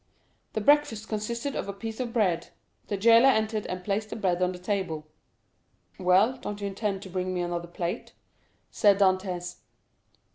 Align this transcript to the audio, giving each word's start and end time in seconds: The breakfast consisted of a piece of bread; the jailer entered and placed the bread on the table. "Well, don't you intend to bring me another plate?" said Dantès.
The 0.53 0.61
breakfast 0.61 1.07
consisted 1.07 1.55
of 1.55 1.69
a 1.69 1.73
piece 1.73 1.99
of 1.99 2.11
bread; 2.11 2.47
the 2.87 2.97
jailer 2.97 3.29
entered 3.29 3.67
and 3.67 3.83
placed 3.83 4.09
the 4.09 4.15
bread 4.15 4.41
on 4.41 4.51
the 4.51 4.57
table. 4.57 5.05
"Well, 5.99 6.37
don't 6.37 6.59
you 6.59 6.65
intend 6.65 7.03
to 7.03 7.09
bring 7.11 7.31
me 7.35 7.41
another 7.41 7.67
plate?" 7.67 8.13
said 8.71 8.97
Dantès. 8.97 9.57